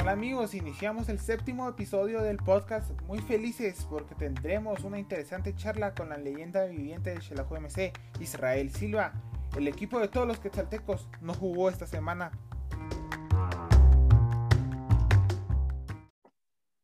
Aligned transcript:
Hola 0.00 0.12
amigos, 0.12 0.54
iniciamos 0.54 1.10
el 1.10 1.18
séptimo 1.20 1.68
episodio 1.68 2.22
del 2.22 2.38
podcast 2.38 2.90
muy 3.02 3.18
felices 3.18 3.86
porque 3.90 4.14
tendremos 4.14 4.82
una 4.82 4.98
interesante 4.98 5.54
charla 5.54 5.94
con 5.94 6.08
la 6.08 6.16
leyenda 6.16 6.64
viviente 6.64 7.10
del 7.10 7.18
Shelahu 7.18 7.60
MC, 7.60 7.92
Israel 8.18 8.70
Silva. 8.70 9.12
El 9.58 9.68
equipo 9.68 10.00
de 10.00 10.08
todos 10.08 10.26
los 10.26 10.40
quetzaltecos 10.40 11.06
no 11.20 11.34
jugó 11.34 11.68
esta 11.68 11.86
semana. 11.86 12.32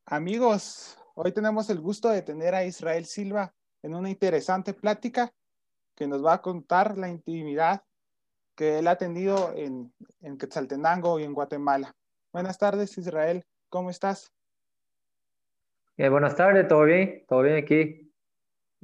Amigos, 0.04 0.98
hoy 1.14 1.32
tenemos 1.32 1.70
el 1.70 1.80
gusto 1.80 2.10
de 2.10 2.20
tener 2.20 2.54
a 2.54 2.66
Israel 2.66 3.06
Silva 3.06 3.54
en 3.82 3.94
una 3.94 4.10
interesante 4.10 4.74
plática 4.74 5.32
que 5.94 6.06
nos 6.06 6.22
va 6.22 6.34
a 6.34 6.42
contar 6.42 6.98
la 6.98 7.08
intimidad 7.08 7.82
que 8.54 8.80
él 8.80 8.88
ha 8.88 8.98
tenido 8.98 9.54
en, 9.56 9.94
en 10.20 10.36
Quetzaltenango 10.36 11.18
y 11.18 11.24
en 11.24 11.32
Guatemala. 11.32 11.96
Buenas 12.36 12.58
tardes, 12.58 12.98
Israel. 12.98 13.46
¿Cómo 13.70 13.88
estás? 13.88 14.30
Eh, 15.96 16.10
buenas 16.10 16.36
tardes, 16.36 16.68
¿todo 16.68 16.84
bien? 16.84 17.24
¿Todo 17.26 17.40
bien 17.40 17.56
aquí? 17.56 18.12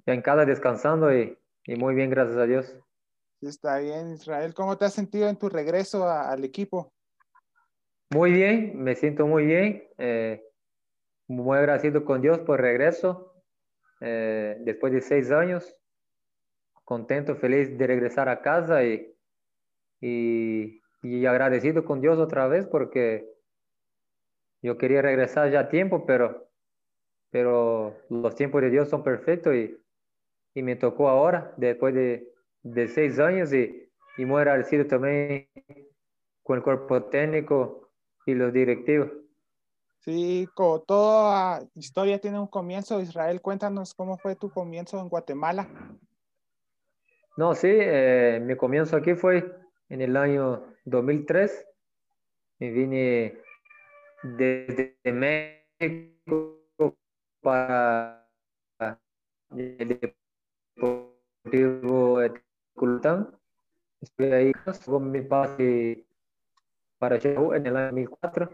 En 0.07 0.23
casa 0.23 0.47
descansando 0.47 1.15
y, 1.15 1.39
y, 1.67 1.77
muy 1.77 1.95
bien, 1.95 2.09
gracias 2.09 2.39
a 2.39 2.47
Dios. 2.47 2.75
Está 3.43 3.77
bien, 3.77 4.15
Israel. 4.15 4.55
¿Cómo 4.55 4.79
te 4.79 4.87
has 4.87 4.95
sentido 4.95 5.29
en 5.29 5.37
tu 5.37 5.51
regreso 5.51 6.09
a, 6.09 6.31
al 6.31 6.45
equipo? 6.45 6.95
Muy 8.09 8.33
bien, 8.33 8.83
me 8.83 8.95
siento 8.95 9.27
muy 9.27 9.45
bien. 9.45 9.87
Eh, 9.99 10.43
muy 11.29 11.59
agradecido 11.59 12.07
con 12.07 12.23
Dios 12.23 12.39
por 12.39 12.59
regreso. 12.59 13.35
Eh, 14.01 14.57
después 14.61 14.95
de 14.95 15.03
seis 15.03 15.31
años, 15.31 15.77
contento, 16.85 17.37
feliz 17.37 17.77
de 17.77 17.87
regresar 17.87 18.31
a 18.31 18.41
casa 18.41 18.83
y, 18.83 19.15
y, 20.01 20.81
y 21.03 21.27
agradecido 21.27 21.85
con 21.85 22.01
Dios 22.01 22.19
otra 22.19 22.49
vez 22.49 22.67
porque 22.67 23.31
yo 24.63 24.79
quería 24.79 25.03
regresar 25.03 25.51
ya 25.51 25.61
a 25.61 25.69
tiempo, 25.69 26.07
pero, 26.07 26.49
pero 27.31 27.97
los 28.09 28.35
tiempos 28.37 28.63
de 28.63 28.71
Dios 28.71 28.89
son 28.89 29.03
perfectos 29.03 29.55
y, 29.55 29.77
y 30.55 30.63
me 30.63 30.77
tocó 30.77 31.09
ahora, 31.09 31.53
después 31.57 31.95
de, 31.95 32.33
de 32.63 32.89
seis 32.89 33.19
años 33.19 33.53
y, 33.53 33.91
y 34.17 34.25
muy 34.25 34.39
agradecido 34.39 34.87
también 34.87 35.49
con 36.43 36.59
el 36.59 36.63
cuerpo 36.63 37.05
técnico 37.05 37.91
y 38.27 38.35
los 38.35 38.53
directivos. 38.53 39.11
Sí, 40.01 40.49
como 40.55 40.81
toda 40.81 41.63
historia 41.75 42.19
tiene 42.21 42.41
un 42.41 42.49
comienzo. 42.49 43.01
Israel, 43.01 43.41
cuéntanos 43.41 43.95
cómo 43.95 44.19
fue 44.19 44.35
tu 44.35 44.51
comienzo 44.51 44.99
en 44.99 45.09
Guatemala. 45.09 45.69
No, 47.37 47.55
sí, 47.55 47.69
eh, 47.71 48.41
mi 48.43 48.57
comienzo 48.57 48.97
aquí 48.97 49.15
fue 49.15 49.55
en 49.89 50.01
el 50.01 50.17
año 50.17 50.65
2003. 50.85 51.67
Me 52.59 52.71
vine 52.71 53.39
desde 54.23 54.97
México 55.05 56.63
para 57.41 58.29
el 59.57 60.01
Deportivo 60.77 62.21
Cultán. 62.75 63.37
Estoy 64.01 64.33
ahí 64.33 64.53
con 64.85 65.11
mi 65.11 65.21
pase 65.23 66.07
para 66.99 67.19
Chau 67.19 67.53
en 67.55 67.67
el 67.67 67.77
año 67.77 67.87
2004 67.87 68.51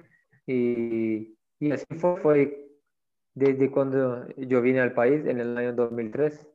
y, 0.46 1.36
y 1.58 1.70
así 1.70 1.86
fue, 1.96 2.16
fue 2.20 2.68
desde 3.34 3.70
cuando 3.70 4.26
yo 4.36 4.60
vine 4.60 4.80
al 4.80 4.92
país 4.92 5.24
en 5.26 5.40
el 5.40 5.56
año 5.56 5.72
2003. 5.74 6.48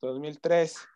2003. 0.00 0.88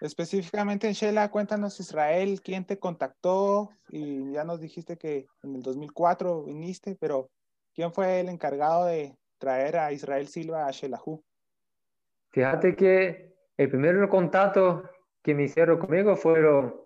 Específicamente 0.00 0.86
en 0.86 0.92
Shela, 0.92 1.30
cuéntanos 1.30 1.80
Israel, 1.80 2.40
quién 2.42 2.64
te 2.64 2.78
contactó 2.78 3.70
y 3.88 4.32
ya 4.32 4.44
nos 4.44 4.60
dijiste 4.60 4.96
que 4.96 5.26
en 5.42 5.56
el 5.56 5.62
2004 5.62 6.44
viniste, 6.44 6.96
pero 7.00 7.30
¿quién 7.74 7.92
fue 7.92 8.20
el 8.20 8.28
encargado 8.28 8.86
de 8.86 9.16
traer 9.38 9.76
a 9.76 9.92
Israel 9.92 10.28
Silva 10.28 10.66
a 10.66 10.70
Shelahu? 10.70 11.24
Fíjate 12.30 12.76
que 12.76 13.34
el 13.56 13.70
primer 13.70 14.08
contacto 14.08 14.84
que 15.22 15.34
me 15.34 15.44
hicieron 15.44 15.78
conmigo 15.78 16.16
fueron 16.16 16.76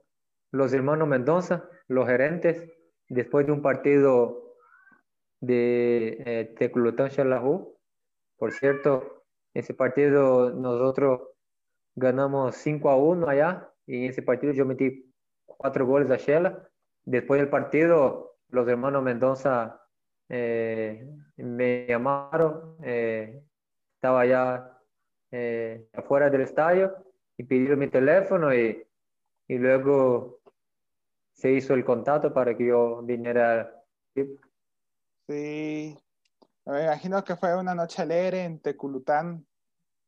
los 0.51 0.73
hermanos 0.73 1.07
Mendoza, 1.07 1.69
los 1.89 2.07
gerentes, 2.07 2.71
después 3.09 3.45
de 3.45 3.53
un 3.53 3.61
partido 3.61 4.57
de 5.41 6.23
eh, 6.25 6.55
Teclután 6.59 7.09
Shelahu. 7.09 7.79
Por 8.37 8.53
cierto, 8.53 9.25
ese 9.53 9.75
partido 9.75 10.51
nosotros 10.51 11.29
ganamos 11.95 12.57
5 12.57 12.91
a 12.91 12.97
1 12.97 13.29
allá 13.29 13.71
y 13.87 14.05
en 14.05 14.11
ese 14.11 14.23
partido 14.23 14.53
yo 14.53 14.65
metí 14.65 15.13
cuatro 15.45 15.87
goles 15.87 16.11
a 16.11 16.17
Shela. 16.17 16.69
Después 17.05 17.41
del 17.41 17.51
partido, 17.51 18.37
los 18.49 18.69
hermanos 18.69 19.03
Mendoza 19.03 19.81
eh, 20.29 21.07
me 21.37 21.87
llamaron, 21.87 22.77
eh, 22.83 23.43
estaba 23.95 24.21
allá 24.21 24.79
eh, 25.31 25.89
afuera 25.93 26.31
del 26.31 26.43
estadio 26.43 26.95
y 27.37 27.45
pidieron 27.45 27.79
mi 27.79 27.89
teléfono 27.89 28.55
y, 28.55 28.87
y, 29.49 29.59
luego 29.59 30.41
se 31.33 31.53
hizo 31.53 31.75
el 31.75 31.85
contacto 31.85 32.33
para 32.33 32.57
que 32.57 32.67
yo 32.67 33.03
viniera. 33.03 33.83
Sí, 35.27 35.99
me 36.67 36.85
imagino 36.85 37.25
que 37.25 37.37
fue 37.37 37.57
una 37.57 37.75
noche 37.75 38.03
alegre 38.03 38.45
en 38.45 38.61
Teculután 38.61 39.47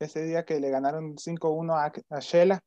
ese 0.04 0.22
día 0.24 0.44
que 0.44 0.60
le 0.60 0.70
ganaron 0.70 1.16
5-1 1.18 1.74
a, 1.76 1.92
a 2.10 2.20
Shela. 2.20 2.60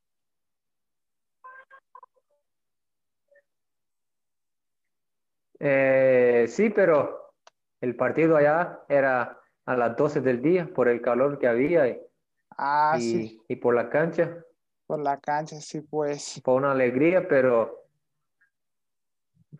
Eh, 5.59 6.45
sí, 6.47 6.69
pero 6.69 7.33
el 7.81 7.95
partido 7.95 8.37
allá 8.37 8.79
era 8.87 9.39
a 9.65 9.75
las 9.75 9.95
12 9.97 10.21
del 10.21 10.41
día 10.41 10.69
por 10.73 10.87
el 10.87 11.01
calor 11.01 11.39
que 11.39 11.47
había 11.47 11.87
y, 11.87 11.99
ah, 12.57 12.95
y, 12.97 13.01
sí. 13.01 13.41
y 13.47 13.55
por 13.55 13.75
la 13.75 13.89
cancha. 13.89 14.43
Por 14.85 14.99
la 14.99 15.19
cancha, 15.19 15.59
sí, 15.59 15.81
pues. 15.81 16.41
Fue 16.43 16.53
una 16.53 16.71
alegría, 16.71 17.27
pero 17.27 17.85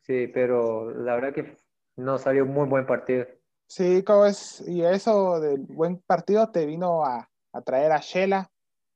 sí, 0.03 0.27
pero 0.27 0.91
la 0.91 1.15
verdad 1.15 1.33
que 1.33 1.57
no 1.97 2.17
salió 2.17 2.45
muy 2.45 2.67
buen 2.67 2.85
partido. 2.85 3.25
Sí, 3.67 4.01
¿cómo 4.03 4.25
es? 4.25 4.63
Y 4.65 4.83
eso 4.83 5.41
del 5.41 5.59
buen 5.59 5.97
partido 5.99 6.49
te 6.51 6.65
vino 6.65 7.03
a, 7.03 7.29
a 7.53 7.61
traer 7.61 7.91
a 7.91 7.99
Shela. 7.99 8.49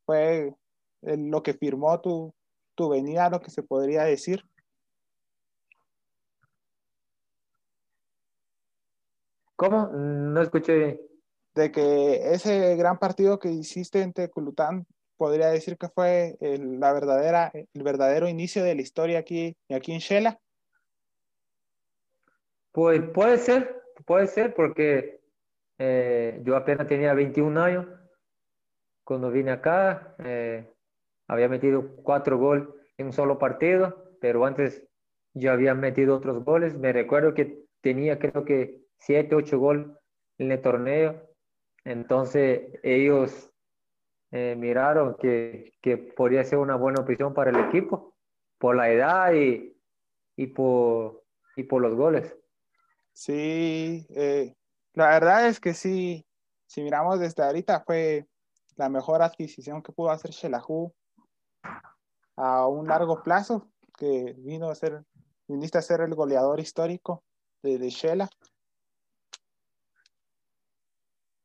Fue 0.06 0.54
lo 1.02 1.44
que 1.44 1.54
firmó 1.54 2.00
tu, 2.02 2.34
tu 2.76 2.90
venida, 2.90 3.30
lo 3.30 3.42
que 3.42 3.52
se 3.52 3.64
podría 3.64 4.04
decir. 4.04 4.44
¿Cómo? 9.56 9.88
No 9.88 10.42
escuché. 10.42 11.00
De 11.54 11.72
que 11.72 12.34
ese 12.34 12.76
gran 12.78 12.98
partido 12.98 13.38
que 13.38 13.52
hiciste 13.52 14.02
en 14.02 14.14
Teculután 14.14 14.88
podría 15.18 15.50
decir 15.50 15.78
que 15.78 15.88
fue 15.90 16.36
el, 16.40 16.80
la 16.80 16.94
verdadera, 16.94 17.52
el 17.54 17.84
verdadero 17.84 18.28
inicio 18.28 18.64
de 18.64 18.74
la 18.74 18.82
historia 18.82 19.20
aquí, 19.20 19.56
aquí 19.70 19.92
en 19.92 20.00
Shela. 20.00 20.40
Pues 22.72 23.02
puede 23.14 23.38
ser, 23.38 23.84
puede 24.06 24.26
ser, 24.26 24.56
porque 24.56 25.22
eh, 25.78 26.42
yo 26.44 26.56
apenas 26.56 26.88
tenía 26.88 27.14
21 27.14 27.62
años 27.62 27.86
cuando 29.04 29.32
vine 29.32 29.52
acá. 29.52 30.16
Eh, 30.20 30.68
había 31.28 31.50
metido 31.50 31.96
cuatro 32.04 32.38
goles 32.38 32.68
en 32.98 33.08
un 33.08 33.14
solo 33.14 33.38
partido, 33.38 34.12
pero 34.20 34.46
antes 34.46 34.88
yo 35.34 35.52
había 35.52 35.74
metido 35.74 36.16
otros 36.16 36.44
goles. 36.44 36.78
Me 36.78 36.94
recuerdo 36.94 37.34
que 37.34 37.64
tenía 37.82 38.20
creo 38.20 38.46
que 38.46 38.82
siete, 38.98 39.36
ocho 39.36 39.60
goles 39.60 39.88
en 40.38 40.52
el 40.52 40.62
torneo. 40.62 41.30
Entonces 41.84 42.80
ellos 42.84 43.52
eh, 44.32 44.56
miraron 44.58 45.16
que, 45.20 45.74
que, 45.82 45.98
podría 45.98 46.44
ser 46.44 46.60
una 46.60 46.76
buena 46.76 47.02
opción 47.02 47.34
para 47.34 47.50
el 47.50 47.60
equipo 47.68 48.16
por 48.58 48.76
la 48.76 48.92
edad 48.92 49.34
y, 49.34 49.76
y, 50.36 50.48
por, 50.48 51.24
y 51.56 51.64
por 51.64 51.82
los 51.82 51.96
goles. 51.96 52.38
Sí, 53.12 54.06
eh, 54.12 54.56
la 54.94 55.08
verdad 55.10 55.48
es 55.48 55.60
que 55.60 55.74
sí, 55.74 56.26
si 56.66 56.82
miramos 56.84 57.20
desde 57.20 57.44
ahorita 57.44 57.82
fue 57.82 58.28
la 58.76 58.90
mejor 58.90 59.22
adquisición 59.22 59.82
que 59.82 59.92
pudo 59.92 60.10
hacer 60.10 60.32
Shelahu 60.32 60.94
a 62.36 62.68
un 62.68 62.88
largo 62.88 63.22
plazo, 63.24 63.70
que 63.98 64.34
vino 64.38 64.70
a 64.70 64.76
ser, 64.76 65.04
viniste 65.48 65.78
a 65.78 65.82
ser 65.82 66.02
el 66.02 66.16
goleador 66.16 66.60
histórico 66.60 67.24
de, 67.62 67.78
de 67.78 67.90
Shela. 67.90 68.30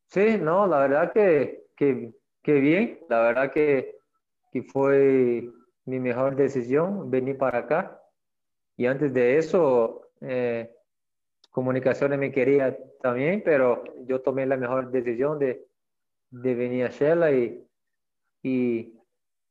Sí, 0.07 0.37
no, 0.37 0.65
la 0.67 0.79
verdad 0.79 1.11
que, 1.13 1.65
que, 1.75 2.13
que 2.41 2.53
bien, 2.53 2.99
la 3.09 3.19
verdad 3.21 3.51
que, 3.51 3.99
que, 4.51 4.63
fue 4.63 5.49
mi 5.85 5.99
mejor 5.99 6.35
decisión 6.35 7.11
venir 7.11 7.37
para 7.37 7.59
acá. 7.59 8.01
Y 8.77 8.85
antes 8.85 9.13
de 9.13 9.37
eso, 9.37 10.09
eh, 10.21 10.73
comunicaciones 11.51 12.17
me 12.17 12.31
quería 12.31 12.77
también, 13.01 13.41
pero 13.43 13.83
yo 14.05 14.21
tomé 14.21 14.45
la 14.45 14.57
mejor 14.57 14.91
decisión 14.91 15.39
de, 15.39 15.67
de 16.29 16.55
venir 16.55 16.85
a 16.85 16.89
Shela 16.89 17.31
y, 17.31 17.65
y 18.43 18.93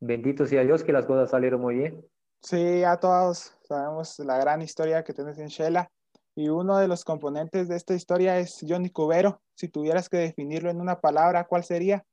bendito 0.00 0.46
sea 0.46 0.62
Dios 0.62 0.84
que 0.84 0.92
las 0.92 1.06
cosas 1.06 1.30
salieron 1.30 1.60
muy 1.60 1.76
bien. 1.76 2.04
Sí, 2.42 2.84
a 2.84 2.96
todos 2.98 3.56
sabemos 3.62 4.18
la 4.20 4.38
gran 4.38 4.62
historia 4.62 5.02
que 5.02 5.12
tienes 5.12 5.38
en 5.38 5.48
Shela. 5.48 5.90
Y 6.34 6.50
uno 6.50 6.76
de 6.78 6.86
los 6.86 7.02
componentes 7.02 7.66
de 7.66 7.76
esta 7.76 7.94
historia 7.94 8.38
es 8.38 8.64
Johnny 8.66 8.90
Cubero. 8.90 9.40
Si 9.54 9.68
tuvieras 9.68 10.08
que 10.08 10.18
definirlo 10.18 10.70
en 10.70 10.80
una 10.80 11.00
palabra, 11.00 11.46
¿cuál 11.46 11.64
sería? 11.64 12.04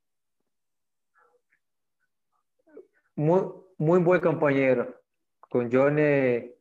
Muy, 3.15 3.41
muy 3.77 3.99
buen 3.99 4.21
compañero. 4.21 4.95
Con 5.41 5.69
Johnny 5.71 6.51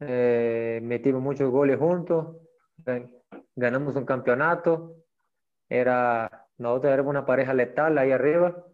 eh, 0.00 0.80
metimos 0.82 1.22
muchos 1.22 1.50
goles 1.50 1.78
juntos, 1.78 2.36
ganamos 3.54 3.94
un 3.94 4.04
campeonato. 4.06 4.96
Era, 5.68 6.41
nosotros 6.58 6.92
éramos 6.92 7.10
una 7.10 7.26
pareja 7.26 7.54
letal 7.54 7.98
ahí 7.98 8.12
arriba. 8.12 8.64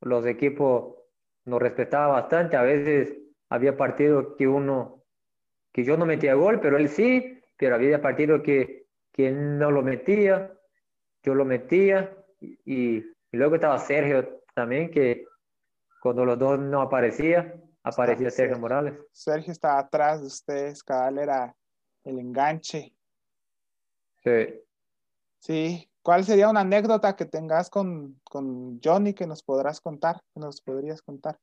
Los 0.00 0.26
equipos 0.26 0.96
nos 1.44 1.60
respetaban 1.60 2.12
bastante. 2.12 2.56
A 2.56 2.62
veces 2.62 3.16
había 3.48 3.76
partidos 3.76 4.34
que 4.36 4.46
uno, 4.48 5.04
que 5.72 5.84
yo 5.84 5.96
no 5.96 6.06
metía 6.06 6.34
gol, 6.34 6.60
pero 6.60 6.76
él 6.76 6.88
sí, 6.88 7.40
pero 7.56 7.76
había 7.76 8.00
partidos 8.02 8.42
que, 8.42 8.86
que 9.12 9.30
no 9.30 9.70
lo 9.70 9.82
metía, 9.82 10.52
yo 11.22 11.34
lo 11.34 11.44
metía. 11.44 12.16
Y, 12.40 13.04
luego 13.32 13.56
estaba 13.56 13.78
Sergio 13.78 14.42
también, 14.54 14.90
que 14.90 15.24
cuando 16.00 16.24
los 16.24 16.38
dos 16.38 16.58
no 16.58 16.80
aparecían, 16.80 17.62
aparecía 17.82 18.30
Sergio 18.30 18.58
Morales. 18.58 18.94
Sergio 19.12 19.52
estaba 19.52 19.78
atrás 19.78 20.20
de 20.20 20.26
ustedes, 20.26 20.82
cada 20.82 21.10
era 21.22 21.54
el 22.04 22.18
enganche. 22.18 22.92
Sí. 24.22 24.62
Sí. 25.38 25.90
¿Cuál 26.06 26.22
sería 26.22 26.48
una 26.48 26.60
anécdota 26.60 27.16
que 27.16 27.24
tengas 27.24 27.68
con, 27.68 28.20
con 28.22 28.80
Johnny 28.80 29.12
que 29.12 29.26
nos 29.26 29.42
podrás 29.42 29.80
contar, 29.80 30.20
que 30.32 30.38
nos 30.38 30.60
podrías 30.60 31.02
contar? 31.02 31.36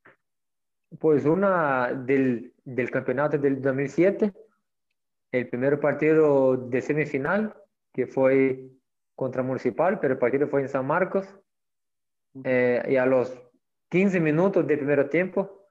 Pues 1.00 1.26
una 1.26 1.92
del, 1.92 2.54
del 2.64 2.90
campeonato 2.90 3.38
del 3.38 3.62
2007, 3.62 4.32
el 5.34 5.50
primer 5.50 5.82
partido 5.82 6.56
de 6.56 6.82
semifinal, 6.82 7.54
que 7.92 8.08
fue 8.08 8.70
contra 9.16 9.44
Municipal, 9.44 10.00
pero 10.00 10.14
el 10.14 10.20
partido 10.20 10.48
fue 10.48 10.62
en 10.62 10.70
San 10.70 10.88
Marcos. 10.88 11.28
Eh, 12.46 12.86
y 12.88 12.96
a 12.96 13.06
los 13.06 13.38
15 13.90 14.22
minutos 14.22 14.66
del 14.66 14.78
primer 14.78 15.10
tiempo, 15.10 15.68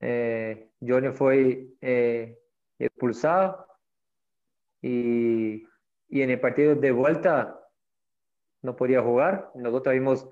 eh, 0.00 0.70
Johnny 0.80 1.10
fue 1.10 1.74
eh, 1.82 2.38
expulsado 2.78 3.66
y, 4.80 5.66
y, 6.08 6.22
en 6.22 6.30
el 6.30 6.40
partido 6.40 6.74
de 6.74 6.90
vuelta 6.90 7.57
no 8.62 8.76
podía 8.76 9.02
jugar. 9.02 9.50
Nosotros 9.54 9.88
habíamos 9.88 10.28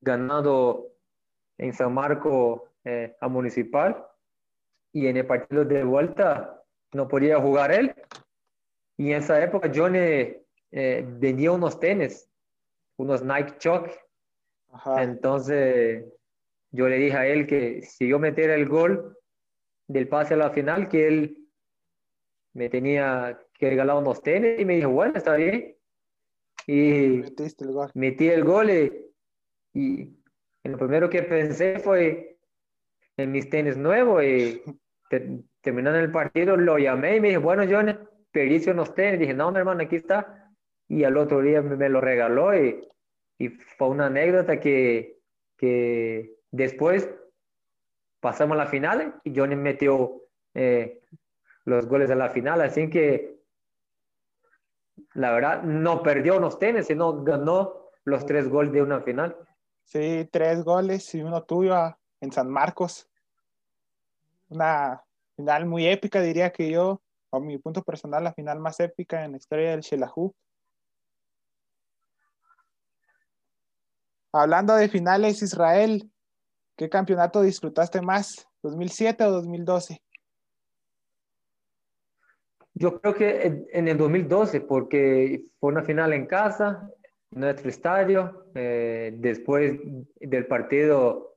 ganado 0.00 0.88
en 1.58 1.72
San 1.72 1.92
Marcos 1.92 2.62
eh, 2.84 3.14
a 3.20 3.28
Municipal 3.28 4.06
y 4.92 5.06
en 5.06 5.18
el 5.18 5.26
partido 5.26 5.64
de 5.64 5.84
vuelta 5.84 6.62
no 6.92 7.06
podía 7.08 7.40
jugar 7.40 7.72
él. 7.72 7.94
Y 8.96 9.12
en 9.12 9.18
esa 9.18 9.42
época 9.42 9.70
Johnny 9.74 10.36
eh, 10.72 11.04
vendía 11.06 11.52
unos 11.52 11.78
tenis, 11.78 12.30
unos 12.96 13.22
Nike 13.22 13.58
Chuck. 13.58 13.88
Entonces 14.98 16.04
yo 16.70 16.88
le 16.88 16.96
dije 16.96 17.16
a 17.16 17.26
él 17.26 17.46
que 17.46 17.82
si 17.82 18.08
yo 18.08 18.18
metiera 18.18 18.54
el 18.54 18.68
gol 18.68 19.16
del 19.88 20.08
pase 20.08 20.34
a 20.34 20.36
la 20.36 20.50
final, 20.50 20.88
que 20.88 21.08
él 21.08 21.48
me 22.52 22.68
tenía 22.68 23.40
que 23.54 23.70
regalar 23.70 23.96
unos 23.96 24.22
tenis 24.22 24.58
y 24.58 24.64
me 24.64 24.76
dijo, 24.76 24.90
bueno, 24.90 25.14
está 25.16 25.34
bien. 25.34 25.76
Y 26.72 27.24
metí 27.94 28.28
el 28.28 28.44
gol 28.44 28.70
y, 28.70 29.12
y 29.74 30.16
lo 30.62 30.78
primero 30.78 31.10
que 31.10 31.24
pensé 31.24 31.80
fue 31.80 32.38
en 33.16 33.32
mis 33.32 33.50
tenis 33.50 33.76
nuevos 33.76 34.22
y 34.24 34.62
terminando 35.60 35.98
el 35.98 36.12
partido 36.12 36.56
lo 36.56 36.78
llamé 36.78 37.16
y 37.16 37.20
me 37.20 37.30
dijo, 37.30 37.40
bueno, 37.40 37.64
John, 37.68 38.08
pericio 38.30 38.72
unos 38.72 38.94
tenis. 38.94 39.18
Dije, 39.18 39.34
no, 39.34 39.50
mi 39.50 39.58
hermano, 39.58 39.82
aquí 39.82 39.96
está. 39.96 40.48
Y 40.86 41.02
al 41.02 41.16
otro 41.16 41.42
día 41.42 41.60
me, 41.60 41.88
lo 41.88 42.00
regaló 42.00 42.56
y, 42.56 42.86
y, 43.36 43.48
fue 43.48 43.88
una 43.88 44.06
anécdota 44.06 44.60
que, 44.60 45.18
que 45.56 46.36
después 46.52 47.10
pasamos 48.20 48.54
a 48.54 48.58
la 48.58 48.66
final 48.66 49.20
y 49.24 49.36
Johnny 49.36 49.56
metió 49.56 50.22
eh, 50.54 51.00
los 51.64 51.86
goles 51.86 52.08
de 52.08 52.14
la 52.14 52.30
final. 52.30 52.60
Así 52.60 52.88
que 52.88 53.39
la 55.14 55.32
verdad 55.32 55.62
no 55.62 56.02
perdió 56.02 56.36
unos 56.36 56.58
tenis, 56.58 56.86
sino 56.86 57.22
ganó 57.22 57.90
los 58.04 58.24
tres 58.26 58.48
goles 58.48 58.72
de 58.72 58.82
una 58.82 59.00
final. 59.00 59.36
Sí, 59.84 60.28
tres 60.30 60.62
goles 60.62 61.14
y 61.14 61.22
uno 61.22 61.42
tuyo 61.42 61.74
en 62.20 62.32
San 62.32 62.48
Marcos. 62.48 63.08
Una 64.48 65.02
final 65.36 65.66
muy 65.66 65.86
épica, 65.86 66.20
diría 66.20 66.52
que 66.52 66.70
yo, 66.70 67.02
a 67.32 67.40
mi 67.40 67.58
punto 67.58 67.82
personal, 67.82 68.24
la 68.24 68.32
final 68.32 68.60
más 68.60 68.78
épica 68.80 69.24
en 69.24 69.32
la 69.32 69.38
historia 69.38 69.70
del 69.70 69.80
Shelahu. 69.80 70.34
Hablando 74.32 74.76
de 74.76 74.88
finales, 74.88 75.42
Israel, 75.42 76.08
¿qué 76.76 76.88
campeonato 76.88 77.42
disfrutaste 77.42 78.00
más? 78.00 78.46
¿2007 78.62 79.26
o 79.26 79.30
2012? 79.32 80.00
Yo 82.80 82.98
creo 82.98 83.14
que 83.14 83.66
en 83.72 83.88
el 83.88 83.98
2012, 83.98 84.62
porque 84.62 85.44
fue 85.60 85.70
una 85.70 85.82
final 85.82 86.14
en 86.14 86.24
casa, 86.24 86.90
nuestro 87.30 87.68
estadio. 87.68 88.46
Eh, 88.54 89.12
después 89.18 89.78
del 90.18 90.46
partido 90.46 91.36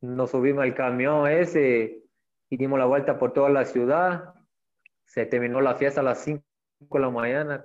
nos 0.00 0.30
subimos 0.30 0.64
al 0.64 0.74
camión 0.74 1.28
ese 1.28 2.04
y 2.48 2.56
dimos 2.56 2.78
la 2.78 2.86
vuelta 2.86 3.18
por 3.18 3.34
toda 3.34 3.50
la 3.50 3.66
ciudad. 3.66 4.32
Se 5.04 5.26
terminó 5.26 5.60
la 5.60 5.74
fiesta 5.74 6.00
a 6.00 6.04
las 6.04 6.24
5 6.24 6.42
de 6.78 7.00
la 7.00 7.10
mañana 7.10 7.64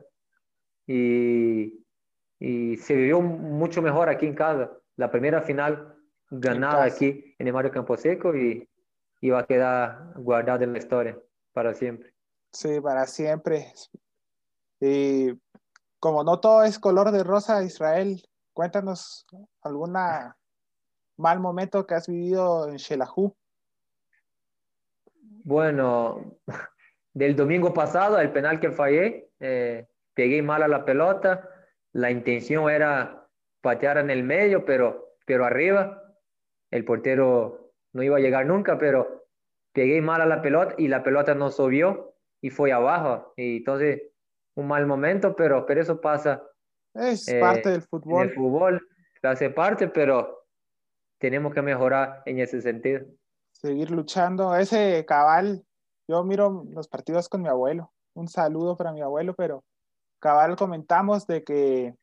y, 0.86 1.82
y 2.42 2.76
se 2.76 2.94
vivió 2.94 3.22
mucho 3.22 3.82
mejor 3.82 4.10
aquí 4.10 4.26
en 4.26 4.36
casa. 4.36 4.70
La 4.98 5.10
primera 5.10 5.42
final 5.42 5.96
ganada 6.30 6.84
aquí 6.84 7.36
en 7.40 7.48
el 7.48 7.54
Mario 7.54 7.72
Camposeco 7.72 8.36
y, 8.36 8.68
y 9.22 9.30
va 9.30 9.40
a 9.40 9.46
quedar 9.46 10.12
guardada 10.18 10.66
en 10.66 10.74
la 10.74 10.80
historia 10.80 11.18
para 11.54 11.74
siempre. 11.74 12.15
Sí, 12.56 12.80
para 12.80 13.06
siempre. 13.06 13.74
Y 14.80 15.38
como 16.00 16.24
no 16.24 16.40
todo 16.40 16.64
es 16.64 16.80
color 16.80 17.12
de 17.12 17.22
rosa, 17.22 17.62
Israel, 17.64 18.24
cuéntanos 18.54 19.28
alguna 19.62 20.38
mal 21.18 21.42
momento 21.42 21.86
que 21.86 21.96
has 21.96 22.08
vivido 22.08 22.70
en 22.70 22.78
Shelahu. 22.78 23.36
Bueno, 25.44 26.38
del 27.14 27.36
domingo 27.36 27.74
pasado, 27.74 28.22
el 28.22 28.32
penal 28.32 28.62
que 28.62 28.72
fallé, 28.72 29.30
eh, 29.42 29.86
pegué 30.14 30.42
mal 30.42 30.64
a 30.64 30.70
la 30.70 30.86
pelota. 30.86 31.50
La 31.92 32.10
intención 32.10 32.70
era 32.70 33.28
patear 33.60 33.98
en 33.98 34.10
el 34.10 34.24
medio, 34.24 34.64
pero, 34.64 35.18
pero 35.26 35.44
arriba. 35.44 36.02
El 36.72 36.86
portero 36.86 37.74
no 37.92 38.02
iba 38.02 38.16
a 38.16 38.22
llegar 38.22 38.46
nunca, 38.46 38.78
pero 38.78 39.26
pegué 39.74 40.02
mal 40.02 40.22
a 40.22 40.26
la 40.26 40.42
pelota 40.42 40.74
y 40.78 40.88
la 40.88 41.04
pelota 41.04 41.36
no 41.36 41.52
subió 41.52 42.15
y 42.46 42.52
fue 42.52 42.72
abajo. 42.72 43.34
Y 43.38 43.58
entonces 43.58 44.04
un 44.54 44.68
mal 44.68 44.86
momento, 44.86 45.36
pero, 45.36 45.66
pero 45.66 45.82
eso 45.82 46.00
pasa. 46.00 46.44
Es 46.94 47.26
parte 47.40 47.72
del 47.72 47.82
fútbol. 47.82 48.28
El 48.28 48.36
fútbol 48.36 48.88
hace 49.24 49.50
parte, 49.50 49.88
pero 49.88 50.46
tenemos 51.18 51.56
que 51.56 51.64
mejorar 51.64 52.22
en 52.28 52.40
ese 52.40 52.62
sentido. 52.62 53.04
Seguir 53.52 53.90
luchando. 53.90 54.56
Ese 54.56 55.04
cabal, 55.08 55.66
yo 56.08 56.24
miro 56.24 56.66
los 56.70 56.88
partidos 56.88 57.30
con 57.30 57.42
mi 57.42 57.50
abuelo. 57.50 57.92
Un 58.14 58.28
saludo 58.28 58.78
para 58.78 58.94
mi 58.94 59.02
abuelo, 59.02 59.34
pero 59.34 59.64
cabal 60.20 60.56
comentamos 60.56 61.26
de 61.26 61.44
que, 61.44 61.96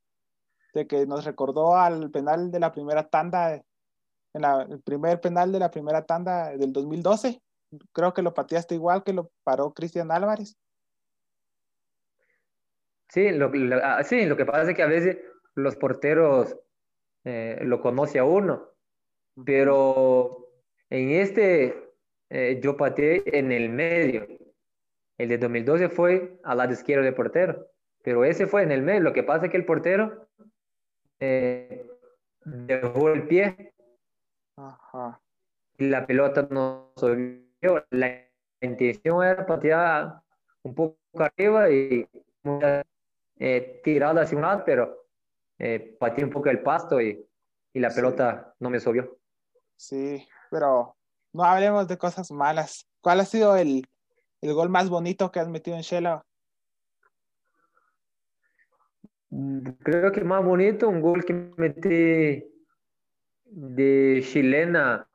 de 0.74 0.88
que 0.88 1.06
nos 1.06 1.24
recordó 1.24 1.76
al 1.76 2.10
penal 2.10 2.50
de 2.50 2.58
la 2.58 2.72
primera 2.72 3.08
tanda, 3.08 3.54
en 3.54 4.44
el 4.44 4.82
primer 4.82 5.20
penal 5.20 5.52
de 5.52 5.60
la 5.60 5.70
primera 5.70 6.04
tanda 6.04 6.50
del 6.56 6.72
2012. 6.72 7.40
Creo 7.92 8.12
que 8.12 8.22
lo 8.22 8.34
pateaste 8.34 8.74
igual 8.74 9.02
que 9.04 9.12
lo 9.12 9.30
paró 9.44 9.72
Cristian 9.72 10.10
Álvarez. 10.10 10.56
Sí 13.08 13.30
lo, 13.30 13.50
ah, 13.82 14.02
sí, 14.02 14.24
lo 14.24 14.36
que 14.36 14.46
pasa 14.46 14.70
es 14.70 14.76
que 14.76 14.82
a 14.82 14.86
veces 14.86 15.18
los 15.54 15.76
porteros 15.76 16.56
eh, 17.24 17.58
lo 17.62 17.80
conoce 17.80 18.18
a 18.18 18.24
uno, 18.24 18.70
pero 19.44 20.48
en 20.88 21.10
este 21.10 21.92
eh, 22.30 22.58
yo 22.62 22.76
pateé 22.76 23.22
en 23.26 23.52
el 23.52 23.68
medio. 23.68 24.26
El 25.18 25.28
de 25.28 25.38
2012 25.38 25.90
fue 25.90 26.40
al 26.42 26.58
lado 26.58 26.72
izquierdo 26.72 27.04
del 27.04 27.14
portero, 27.14 27.66
pero 28.02 28.24
ese 28.24 28.46
fue 28.46 28.62
en 28.62 28.72
el 28.72 28.80
medio. 28.80 29.00
Lo 29.00 29.12
que 29.12 29.22
pasa 29.22 29.44
es 29.44 29.50
que 29.50 29.58
el 29.58 29.66
portero 29.66 30.26
eh, 31.20 31.86
dejó 32.44 33.10
el 33.10 33.26
pie 33.28 33.74
y 35.76 35.88
la 35.88 36.06
pelota 36.06 36.48
no 36.50 36.92
subió. 36.96 37.51
La 37.90 38.28
intención 38.60 39.22
era 39.24 39.46
patear 39.46 40.20
un 40.62 40.74
poco 40.74 40.98
arriba 41.14 41.70
y 41.70 42.06
eh, 43.38 43.80
tirada 43.84 44.22
hacia 44.22 44.36
un 44.36 44.42
lado, 44.42 44.62
pero 44.64 45.06
eh, 45.58 45.96
un 46.00 46.30
poco 46.30 46.50
el 46.50 46.62
pasto 46.62 47.00
y, 47.00 47.24
y 47.72 47.80
la 47.80 47.90
pelota 47.90 48.54
no 48.58 48.70
me 48.70 48.80
subió. 48.80 49.18
Sí, 49.76 50.26
pero 50.50 50.96
no 51.32 51.44
hablemos 51.44 51.88
de 51.88 51.98
cosas 51.98 52.30
malas. 52.30 52.86
¿Cuál 53.00 53.20
ha 53.20 53.24
sido 53.24 53.56
el, 53.56 53.86
el, 54.40 54.54
gol 54.54 54.68
más 54.68 54.88
bonito 54.88 55.30
que 55.30 55.40
has 55.40 55.48
metido 55.48 55.76
en 55.76 55.82
Shela 55.82 56.24
Mm, 59.32 59.60
creo 59.82 60.12
que 60.12 60.20
más 60.20 60.44
bonito, 60.44 60.90
un 60.90 61.00
gol 61.00 61.24
que 61.24 61.32
metí 61.32 62.44
de 63.46 64.22
chilena 64.22 65.08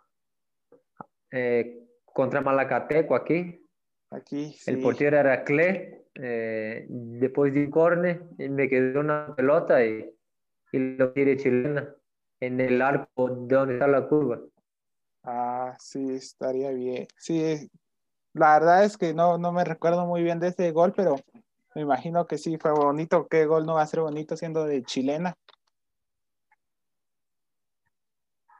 eh, 1.30 1.87
contra 2.18 2.42
Malacateco 2.42 3.14
aquí. 3.14 3.64
Aquí, 4.10 4.56
El 4.66 4.82
portero 4.82 5.20
era 5.20 5.44
Cle. 5.44 6.08
Eh, 6.16 6.88
después 6.90 7.54
de 7.54 7.66
un 7.66 7.70
corne, 7.70 8.22
me 8.40 8.68
quedó 8.68 9.02
una 9.02 9.36
pelota 9.36 9.86
y, 9.86 10.12
y 10.72 10.80
lo 10.98 11.14
tiré 11.14 11.38
chilena 11.38 11.94
en 12.40 12.60
el 12.60 12.82
arco 12.82 13.30
de 13.30 13.56
donde 13.56 13.74
está 13.76 13.86
la 13.86 14.08
curva. 14.08 14.40
Ah, 15.26 15.76
sí, 15.78 16.16
estaría 16.16 16.72
bien. 16.72 17.08
Sí, 17.20 17.70
la 18.34 18.58
verdad 18.58 18.84
es 18.84 18.98
que 18.98 19.14
no, 19.14 19.38
no 19.38 19.52
me 19.52 19.64
recuerdo 19.64 20.08
muy 20.08 20.24
bien 20.24 20.40
de 20.40 20.48
ese 20.48 20.72
gol, 20.72 20.94
pero 20.96 21.18
me 21.76 21.84
imagino 21.84 22.26
que 22.26 22.40
sí 22.40 22.58
fue 22.58 22.72
bonito. 22.72 23.28
¿Qué 23.28 23.46
gol 23.46 23.68
no 23.68 23.76
va 23.76 23.84
a 23.84 23.88
ser 23.88 24.00
bonito 24.00 24.36
siendo 24.36 24.66
de 24.66 24.82
chilena? 24.82 25.38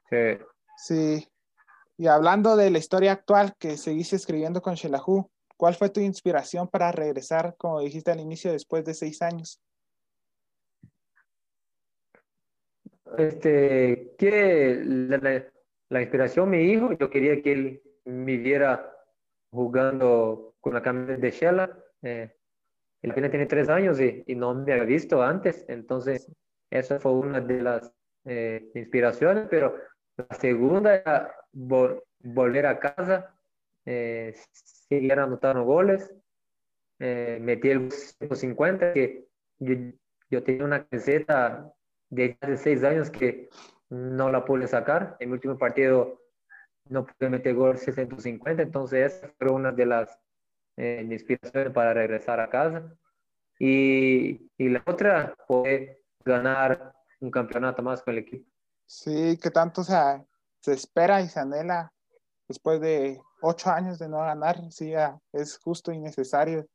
Sí. 0.08 0.38
Sí. 0.76 1.28
Y 2.00 2.06
hablando 2.06 2.56
de 2.56 2.70
la 2.70 2.78
historia 2.78 3.10
actual 3.10 3.54
que 3.58 3.76
seguiste 3.76 4.14
escribiendo 4.14 4.62
con 4.62 4.76
Shelahu, 4.76 5.28
¿cuál 5.56 5.74
fue 5.74 5.90
tu 5.90 5.98
inspiración 5.98 6.68
para 6.68 6.92
regresar, 6.92 7.56
como 7.58 7.80
dijiste 7.80 8.12
al 8.12 8.20
inicio, 8.20 8.52
después 8.52 8.84
de 8.84 8.94
seis 8.94 9.20
años? 9.20 9.60
Este, 13.16 14.14
que 14.16 14.80
la, 15.88 16.00
inspiración, 16.00 16.50
mi 16.50 16.62
hijo, 16.62 16.92
yo 16.92 17.10
quería 17.10 17.42
que 17.42 17.52
él 17.52 17.82
me 18.04 18.36
viera 18.36 18.92
jugando 19.50 20.54
con 20.60 20.74
la 20.74 20.82
camiseta 20.82 21.18
de 21.18 21.30
Shela. 21.32 21.84
Eh, 22.02 22.32
él 23.02 23.10
apenas 23.10 23.30
tiene 23.30 23.46
tres 23.46 23.68
años 23.68 24.00
y, 24.00 24.22
y, 24.24 24.36
no 24.36 24.54
me 24.54 24.72
había 24.72 24.84
visto 24.84 25.20
antes, 25.20 25.64
entonces 25.68 26.30
esa 26.70 27.00
fue 27.00 27.12
una 27.12 27.40
de 27.40 27.60
las 27.60 27.92
eh, 28.24 28.70
inspiraciones, 28.74 29.48
pero 29.50 29.74
la 30.18 30.36
segunda 30.36 30.96
era 30.96 31.32
volver 31.52 32.66
a 32.66 32.78
casa, 32.78 33.34
eh, 33.84 34.34
seguir 34.52 35.12
anotando 35.12 35.62
goles, 35.64 36.12
eh, 36.98 37.38
metí 37.40 37.70
el 37.70 37.92
150, 37.92 38.92
que 38.92 39.28
yo, 39.58 39.74
yo, 40.30 40.42
tenía 40.42 40.64
una 40.64 40.84
camiseta 40.84 41.72
de 42.10 42.36
hace 42.40 42.56
seis 42.56 42.84
años 42.84 43.10
que 43.10 43.48
no 43.90 44.30
la 44.30 44.44
pude 44.44 44.66
sacar, 44.66 45.16
en 45.20 45.30
mi 45.30 45.34
último 45.34 45.56
partido 45.56 46.20
no 46.88 47.06
pude 47.06 47.30
meter 47.30 47.54
gol 47.54 47.78
650, 47.78 48.62
entonces 48.62 49.12
esa 49.12 49.32
fue 49.38 49.50
una 49.52 49.70
de 49.72 49.86
las 49.86 50.18
eh, 50.76 51.06
inspiraciones 51.08 51.72
para 51.72 51.94
regresar 51.94 52.40
a 52.40 52.50
casa. 52.50 52.92
Y, 53.60 54.50
y 54.56 54.68
la 54.68 54.82
otra 54.86 55.34
fue 55.46 56.02
ganar 56.24 56.92
un 57.20 57.30
campeonato 57.30 57.82
más 57.82 58.02
con 58.02 58.14
el 58.14 58.20
equipo. 58.20 58.48
Sí, 58.88 59.36
que 59.36 59.50
tanto 59.50 59.84
se, 59.84 59.94
se 60.60 60.72
espera 60.72 61.20
y 61.20 61.28
se 61.28 61.38
anhela 61.38 61.92
después 62.48 62.80
de 62.80 63.20
ocho 63.42 63.70
años 63.70 63.98
de 63.98 64.08
no 64.08 64.18
ganar, 64.20 64.56
sí, 64.72 64.94
es 65.32 65.58
justo 65.58 65.92
y 65.92 65.98
necesario. 65.98 66.66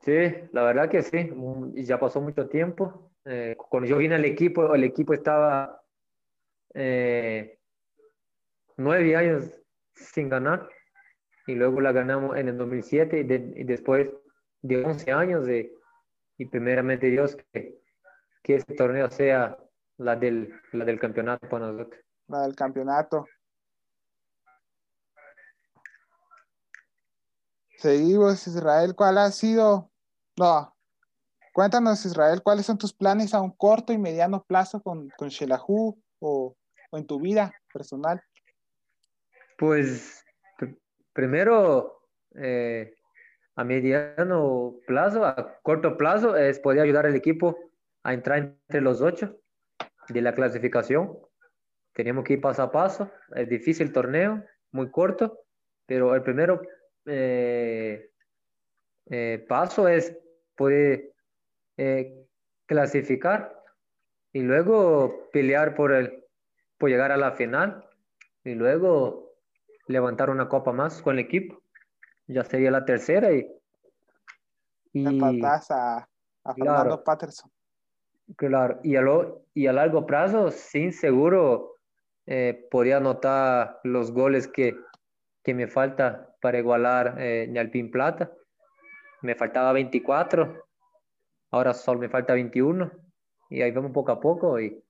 Sí, 0.00 0.18
la 0.52 0.64
verdad 0.64 0.90
que 0.90 1.02
sí, 1.02 1.30
ya 1.76 1.98
pasó 1.98 2.20
mucho 2.20 2.48
tiempo. 2.48 3.12
Eh, 3.24 3.56
cuando 3.56 3.88
yo 3.88 3.98
vine 3.98 4.16
al 4.16 4.24
equipo, 4.24 4.74
el 4.74 4.82
equipo 4.82 5.14
estaba 5.14 5.80
eh, 6.74 7.58
nueve 8.76 9.14
años 9.14 9.48
sin 9.94 10.28
ganar 10.28 10.68
y 11.46 11.54
luego 11.54 11.80
la 11.80 11.92
ganamos 11.92 12.36
en 12.36 12.48
el 12.48 12.58
2007 12.58 13.20
y, 13.20 13.60
y 13.60 13.64
después 13.64 14.10
de 14.60 14.84
11 14.84 15.12
años 15.12 15.46
de, 15.46 15.72
y 16.36 16.46
primeramente 16.46 17.06
Dios 17.06 17.36
que, 17.52 17.83
que 18.44 18.56
este 18.56 18.74
torneo 18.74 19.10
sea 19.10 19.58
la 19.96 20.14
del, 20.14 20.52
la 20.72 20.84
del 20.84 21.00
campeonato 21.00 21.48
para 21.48 21.72
nosotros. 21.72 22.00
La 22.28 22.42
del 22.42 22.54
campeonato. 22.54 23.26
Seguimos, 27.78 28.46
Israel, 28.46 28.94
¿cuál 28.94 29.18
ha 29.18 29.30
sido? 29.30 29.90
No, 30.38 30.76
cuéntanos, 31.54 32.04
Israel, 32.04 32.42
¿cuáles 32.42 32.66
son 32.66 32.76
tus 32.76 32.92
planes 32.92 33.32
a 33.34 33.40
un 33.40 33.50
corto 33.50 33.92
y 33.92 33.98
mediano 33.98 34.44
plazo 34.44 34.82
con, 34.82 35.08
con 35.16 35.28
Shelahu 35.28 35.98
o, 36.20 36.56
o 36.90 36.98
en 36.98 37.06
tu 37.06 37.20
vida 37.20 37.52
personal? 37.72 38.22
Pues 39.56 40.22
primero, 41.14 42.02
eh, 42.34 42.94
a 43.56 43.64
mediano 43.64 44.74
plazo, 44.86 45.24
a 45.24 45.58
corto 45.62 45.96
plazo, 45.96 46.36
es 46.36 46.58
poder 46.58 46.80
ayudar 46.80 47.06
al 47.06 47.14
equipo 47.14 47.56
a 48.04 48.12
entrar 48.12 48.38
entre 48.38 48.80
los 48.80 49.00
ocho 49.00 49.40
de 50.08 50.22
la 50.22 50.34
clasificación. 50.34 51.18
Teníamos 51.94 52.24
que 52.24 52.34
ir 52.34 52.40
paso 52.40 52.62
a 52.62 52.70
paso. 52.70 53.10
Es 53.34 53.48
difícil 53.48 53.88
el 53.88 53.92
torneo, 53.92 54.44
muy 54.70 54.90
corto, 54.90 55.40
pero 55.86 56.14
el 56.14 56.22
primero 56.22 56.60
eh, 57.06 58.10
eh, 59.06 59.44
paso 59.48 59.88
es 59.88 60.16
poder 60.54 61.12
eh, 61.76 62.26
clasificar 62.66 63.60
y 64.32 64.40
luego 64.40 65.30
pelear 65.32 65.74
por, 65.74 65.92
el, 65.92 66.24
por 66.78 66.90
llegar 66.90 67.10
a 67.10 67.16
la 67.16 67.32
final 67.32 67.88
y 68.44 68.54
luego 68.54 69.32
levantar 69.86 70.30
una 70.30 70.48
copa 70.48 70.72
más 70.72 71.00
con 71.00 71.14
el 71.14 71.24
equipo. 71.24 71.62
Ya 72.26 72.44
sería 72.44 72.70
la 72.70 72.84
tercera 72.84 73.32
y... 73.32 73.46
y 74.92 75.06
a, 75.06 76.06
a 76.44 76.54
Fernando 76.54 77.02
Patterson. 77.02 77.53
Claro, 78.36 78.80
y 78.82 78.96
a, 78.96 79.02
lo, 79.02 79.44
y 79.52 79.66
a 79.66 79.72
largo 79.72 80.06
plazo, 80.06 80.50
sin 80.50 80.92
seguro, 80.92 81.76
eh, 82.26 82.66
podría 82.70 82.96
anotar 82.96 83.80
los 83.84 84.12
goles 84.12 84.48
que, 84.48 84.76
que 85.42 85.54
me 85.54 85.68
falta 85.68 86.34
para 86.40 86.58
igualar 86.58 87.16
eh, 87.18 87.52
Alpín 87.58 87.90
Plata. 87.90 88.32
Me 89.22 89.34
faltaba 89.34 89.72
24, 89.72 90.66
ahora 91.50 91.74
solo 91.74 92.00
me 92.00 92.08
falta 92.08 92.34
21 92.34 92.90
y 93.50 93.62
ahí 93.62 93.70
vamos 93.70 93.92
poco 93.92 94.12
a 94.12 94.20
poco. 94.20 94.58
Y, 94.58 94.82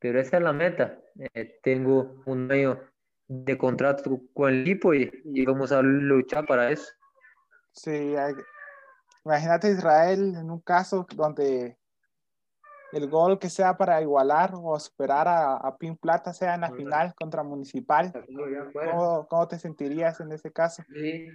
pero 0.00 0.20
esa 0.20 0.38
es 0.38 0.42
la 0.42 0.52
meta. 0.52 0.98
Eh, 1.34 1.60
tengo 1.62 2.22
un 2.26 2.50
año 2.50 2.80
de 3.28 3.56
contrato 3.56 4.20
con 4.34 4.52
el 4.52 4.62
equipo 4.62 4.94
y, 4.94 5.10
y 5.24 5.46
vamos 5.46 5.72
a 5.72 5.80
luchar 5.80 6.44
para 6.46 6.70
eso. 6.70 6.92
Sí, 7.72 8.14
imagínate 9.24 9.70
Israel 9.70 10.34
en 10.36 10.50
un 10.50 10.60
caso 10.60 11.06
donde 11.14 11.76
el 12.94 13.10
gol 13.10 13.40
que 13.40 13.50
sea 13.50 13.76
para 13.76 14.00
igualar 14.00 14.52
o 14.54 14.78
superar 14.78 15.26
a, 15.26 15.56
a 15.56 15.76
Pin 15.76 15.96
Plata 15.96 16.32
sea 16.32 16.54
en 16.54 16.60
la 16.60 16.70
final 16.70 17.12
contra 17.16 17.42
Municipal. 17.42 18.12
¿Cómo, 18.72 19.26
¿Cómo, 19.28 19.48
te 19.48 19.58
sentirías 19.58 20.20
en 20.20 20.30
ese 20.30 20.52
caso? 20.52 20.84
Sí, 20.92 21.28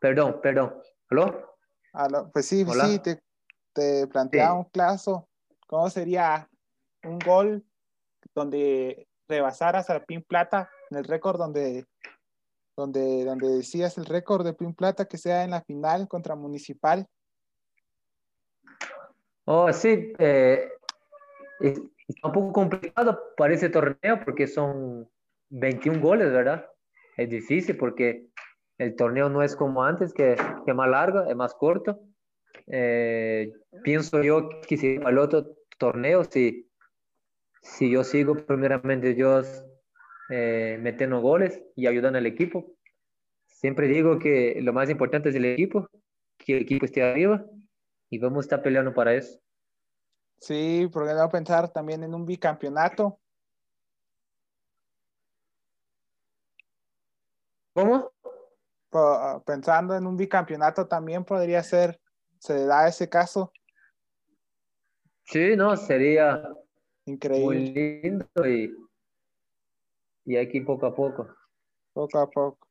Perdón, 0.00 0.40
perdón. 0.42 0.74
¿Aló? 1.10 1.56
¿Aló? 1.92 2.30
Pues 2.32 2.46
sí, 2.46 2.64
Hola. 2.68 2.86
sí, 2.86 2.98
te, 2.98 3.22
te 3.72 4.08
planteaba 4.08 4.50
sí. 4.52 4.58
un 4.58 4.70
caso. 4.70 5.28
¿Cómo 5.68 5.88
sería 5.88 6.48
un 7.04 7.20
gol 7.20 7.64
donde 8.34 9.06
rebasaras 9.28 9.90
a 9.90 10.04
Pin 10.04 10.24
Plata 10.24 10.68
en 10.90 10.98
el 10.98 11.04
récord 11.04 11.38
donde, 11.38 11.86
donde, 12.76 13.24
donde 13.24 13.48
decías 13.48 13.96
el 13.96 14.06
récord 14.06 14.44
de 14.44 14.54
Pin 14.54 14.74
Plata 14.74 15.04
que 15.04 15.18
sea 15.18 15.44
en 15.44 15.50
la 15.50 15.62
final 15.62 16.08
contra 16.08 16.34
Municipal? 16.34 17.06
Oh, 19.50 19.72
sí, 19.72 20.12
eh, 20.18 20.68
un 21.62 22.32
poco 22.34 22.52
complicado 22.52 23.18
para 23.34 23.54
ese 23.54 23.70
torneo 23.70 24.20
porque 24.22 24.46
son 24.46 25.08
21 25.48 26.02
goles, 26.02 26.30
¿verdad? 26.30 26.66
Es 27.16 27.30
difícil 27.30 27.74
porque 27.78 28.26
el 28.76 28.94
torneo 28.94 29.30
no 29.30 29.42
es 29.42 29.56
como 29.56 29.82
antes, 29.82 30.12
que, 30.12 30.32
es 30.32 30.74
más 30.74 30.90
largo, 30.90 31.22
es 31.22 31.34
más 31.34 31.54
corto. 31.54 31.98
Eh, 32.66 33.50
pienso 33.84 34.22
yo 34.22 34.50
que 34.68 34.76
si 34.76 34.96
el 34.96 35.16
otro 35.16 35.46
torneo, 35.78 36.24
si, 36.24 36.68
si 37.62 37.90
yo 37.90 38.04
sigo 38.04 38.34
primeramente 38.34 39.14
yo 39.14 39.40
eh, 40.28 40.76
metiendo 40.78 41.22
goles 41.22 41.58
y 41.74 41.86
ayudando 41.86 42.18
al 42.18 42.26
equipo, 42.26 42.74
siempre 43.46 43.88
digo 43.88 44.18
que 44.18 44.58
lo 44.60 44.74
más 44.74 44.90
importante 44.90 45.30
es 45.30 45.34
el 45.36 45.46
equipo, 45.46 45.88
que 46.36 46.58
el 46.58 46.62
equipo 46.64 46.84
esté 46.84 47.02
arriba 47.02 47.46
y 48.10 48.18
vamos 48.18 48.38
a 48.38 48.46
estar 48.46 48.62
peleando 48.62 48.92
para 48.94 49.14
eso. 49.14 49.38
Sí, 50.38 50.88
porque 50.92 51.14
no 51.14 51.28
pensar 51.28 51.68
también 51.72 52.02
en 52.04 52.14
un 52.14 52.24
bicampeonato. 52.24 53.18
¿Cómo? 57.74 58.12
Pensando 59.44 59.94
en 59.94 60.06
un 60.06 60.16
bicampeonato 60.16 60.86
también 60.86 61.24
podría 61.24 61.62
ser, 61.62 62.00
se 62.38 62.64
da 62.66 62.88
ese 62.88 63.08
caso. 63.08 63.52
Sí, 65.24 65.56
no, 65.56 65.76
sería 65.76 66.42
increíble. 67.04 67.44
Muy 67.44 67.72
lindo 67.72 68.48
y, 68.48 68.74
y 70.24 70.36
aquí 70.36 70.60
poco 70.60 70.86
a 70.86 70.94
poco. 70.94 71.28
Poco 71.92 72.18
a 72.18 72.30
poco. 72.30 72.66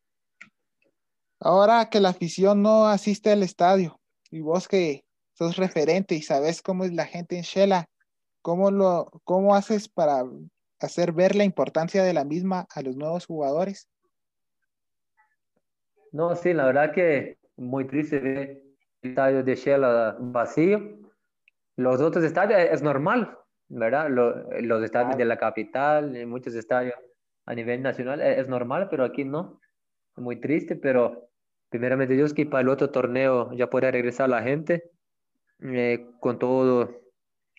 Ahora 1.39 1.89
que 1.89 1.99
la 1.99 2.09
afición 2.09 2.63
no 2.63 2.87
asiste 2.87 3.31
al 3.31 3.43
estadio 3.43 3.99
y 4.31 4.41
vos 4.41 4.67
que 4.67 5.06
sos 5.37 5.57
referente 5.57 6.15
y 6.15 6.21
sabes 6.21 6.61
cómo 6.63 6.83
es 6.83 6.93
la 6.93 7.05
gente 7.05 7.37
en 7.37 7.43
Shela, 7.43 7.89
¿cómo, 8.41 8.71
lo, 8.71 9.11
cómo 9.23 9.53
haces 9.53 9.87
para 9.87 10.23
hacer 10.79 11.11
ver 11.11 11.35
la 11.35 11.43
importancia 11.43 12.03
de 12.03 12.13
la 12.13 12.25
misma 12.25 12.65
a 12.73 12.81
los 12.81 12.95
nuevos 12.95 13.27
jugadores? 13.27 13.87
No, 16.11 16.35
sí, 16.35 16.53
la 16.53 16.65
verdad 16.65 16.91
que 16.91 17.37
muy 17.55 17.85
triste 17.85 18.19
ver 18.19 18.63
el 19.03 19.09
estadio 19.11 19.43
de 19.43 19.55
Shela 19.55 20.17
vacío. 20.19 20.97
Los 21.75 22.01
otros 22.01 22.23
estadios 22.23 22.59
es 22.59 22.81
normal, 22.81 23.37
¿verdad? 23.67 24.09
Los, 24.09 24.83
estadios 24.83 25.17
de 25.17 25.25
la 25.25 25.37
capital, 25.37 26.25
muchos 26.25 26.55
estadios 26.55 26.95
a 27.45 27.53
nivel 27.53 27.83
nacional 27.83 28.21
es 28.21 28.47
normal, 28.47 28.87
pero 28.89 29.03
aquí 29.03 29.23
no. 29.23 29.61
Muy 30.15 30.37
triste, 30.37 30.75
pero 30.75 31.29
primeramente 31.69 32.15
Dios 32.15 32.33
que 32.33 32.47
para 32.47 32.61
el 32.61 32.69
otro 32.69 32.89
torneo 32.89 33.53
ya 33.53 33.69
pueda 33.69 33.91
regresar 33.91 34.29
la 34.29 34.41
gente 34.41 34.96
eh, 35.61 36.09
con 36.19 36.39
todos 36.39 36.89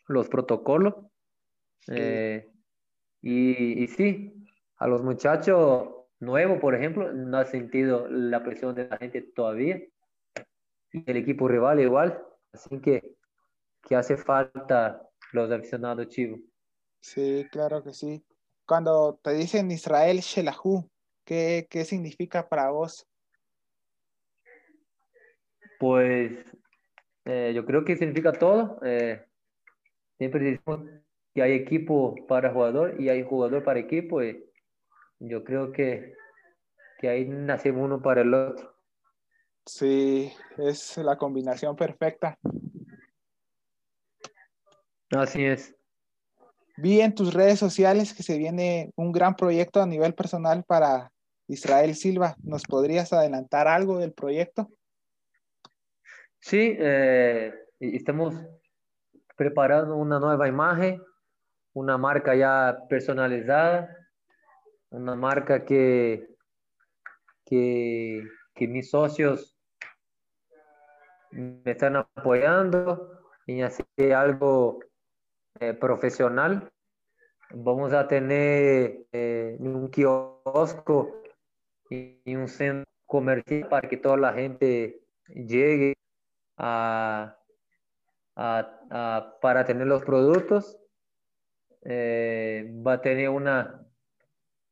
los 0.07 0.28
protocolos. 0.28 0.95
Eh, 1.88 2.49
y, 3.23 3.83
y, 3.83 3.87
sí, 3.88 4.47
a 4.76 4.87
los 4.87 5.02
muchachos 5.02 5.88
nuevos, 6.21 6.59
por 6.61 6.75
ejemplo, 6.75 7.12
no 7.12 7.38
ha 7.38 7.45
sentido 7.45 8.09
la 8.09 8.43
presión 8.43 8.75
de 8.75 8.88
la 8.88 8.97
gente 8.99 9.23
todavía. 9.23 9.81
Y 10.93 11.11
el 11.11 11.17
equipo 11.17 11.49
rival 11.49 11.81
igual. 11.81 12.23
Así 12.52 12.81
que, 12.81 13.17
que 13.83 13.97
hace 13.97 14.17
falta 14.17 15.02
los 15.33 15.50
aficionados 15.50 16.09
chivos. 16.09 16.40
Sí, 17.00 17.47
claro 17.50 17.83
que 17.83 17.93
sí. 17.93 18.25
Cuando 18.67 19.19
te 19.23 19.33
dicen 19.33 19.71
Israel 19.71 20.19
Shelahu, 20.19 20.88
¿qué, 21.25 21.67
qué 21.71 21.85
significa 21.85 22.49
para 22.49 22.71
vos? 22.71 23.07
Pues 25.78 26.45
eh, 27.28 27.52
yo 27.54 27.66
creo 27.66 27.85
que 27.85 27.94
significa 27.94 28.32
todo. 28.32 28.80
Eh, 28.82 29.23
siempre 30.16 30.42
decimos 30.42 30.80
que 31.35 31.42
hay 31.42 31.52
equipo 31.52 32.14
para 32.26 32.54
jugador 32.54 32.99
y 32.99 33.11
hay 33.11 33.23
jugador 33.23 33.62
para 33.64 33.80
equipo. 33.80 34.23
Y 34.23 34.42
yo 35.18 35.44
creo 35.44 35.70
que, 35.70 36.14
que 36.99 37.08
ahí 37.11 37.26
nacemos 37.26 37.85
uno 37.85 38.00
para 38.00 38.23
el 38.23 38.32
otro. 38.32 38.75
Sí, 39.66 40.32
es 40.56 40.97
la 40.97 41.18
combinación 41.18 41.76
perfecta. 41.76 42.38
Así 45.11 45.44
es. 45.44 45.76
Vi 46.78 47.02
en 47.02 47.14
tus 47.14 47.35
redes 47.35 47.58
sociales 47.58 48.14
que 48.14 48.23
se 48.23 48.38
viene 48.38 48.90
un 48.97 49.12
gran 49.12 49.37
proyecto 49.37 49.82
a 49.82 49.87
nivel 49.87 50.14
personal 50.14 50.64
para 50.64 51.12
Israel 51.47 51.94
Silva. 51.94 52.37
¿Nos 52.42 52.62
podrías 52.62 53.12
adelantar 53.12 53.68
algo 53.68 53.99
del 53.99 54.14
proyecto? 54.14 54.70
Sí, 56.40 56.76
eh, 56.78 57.52
estamos 57.80 58.35
preparando 59.37 59.97
una 59.97 60.18
nueva 60.21 60.49
imagen, 60.49 61.02
una 61.75 61.99
marca 61.99 62.35
ya 62.35 62.78
personalizada, 62.88 63.95
una 64.90 65.14
marca 65.16 65.64
que, 65.64 66.28
que, 67.45 68.23
mis 68.61 68.90
socios 68.90 69.57
me 71.30 71.73
están 71.73 71.97
apoyando 71.97 73.21
y 73.47 73.61
así 73.62 73.83
algo 74.14 74.78
eh, 75.61 75.75
profesional. 75.75 76.71
Vamos 77.50 77.92
a 77.92 78.07
tener 78.07 79.07
eh, 79.12 79.57
un 79.59 79.90
kiosco 79.90 81.23
y 81.90 82.35
un 82.35 82.48
centro 82.48 82.85
comercial 83.07 83.68
para 83.68 83.88
que 83.88 83.96
toda 83.96 84.16
la 84.16 84.33
gente 84.35 85.01
llegue 85.29 85.97
a, 86.59 87.38
para 89.40 89.64
tener 89.64 89.87
los 89.87 90.05
productos. 90.05 90.79
Eh, 91.83 92.71
va 92.87 92.94
a 92.94 93.01
tener 93.01 93.29
una 93.31 93.85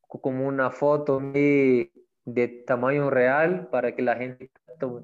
como 0.07 0.47
una 0.47 0.71
foto 0.71 1.19
de, 1.19 1.91
de 2.25 2.47
tamaño 2.65 3.09
real 3.09 3.67
para 3.69 3.95
que 3.95 4.01
la 4.01 4.15
gente 4.15 4.51
tome 4.79 5.03